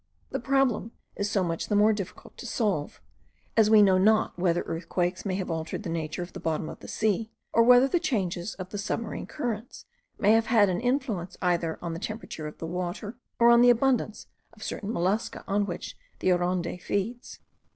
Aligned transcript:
The 0.31 0.39
problem 0.39 0.93
is 1.15 1.29
so 1.29 1.43
much 1.43 1.67
the 1.67 1.75
more 1.75 1.93
difficult 1.93 2.35
to 2.37 2.47
solve, 2.47 2.99
as 3.55 3.69
we 3.69 3.83
know 3.83 3.99
not 3.99 4.35
whether 4.35 4.63
earthquakes 4.63 5.27
may 5.27 5.35
have 5.35 5.51
altered 5.51 5.83
the 5.83 5.91
nature 5.91 6.23
of 6.23 6.33
the 6.33 6.39
bottom 6.39 6.69
of 6.69 6.79
the 6.79 6.87
sea, 6.87 7.29
or 7.53 7.61
whether 7.61 7.87
the 7.87 7.99
changes 7.99 8.55
of 8.55 8.71
the 8.71 8.79
submarine 8.79 9.27
currents 9.27 9.85
may 10.17 10.31
have 10.31 10.47
had 10.47 10.69
an 10.69 10.81
influence 10.81 11.37
either 11.39 11.77
on 11.83 11.93
the 11.93 11.99
temperature 11.99 12.47
of 12.47 12.57
the 12.57 12.65
water, 12.65 13.15
or 13.37 13.51
on 13.51 13.61
the 13.61 13.69
abundance 13.69 14.25
of 14.53 14.63
certain 14.63 14.89
mollusca 14.91 15.43
on 15.47 15.67
which 15.67 15.95
the 16.17 16.31
Aronde 16.31 16.79
feeds. 16.81 17.37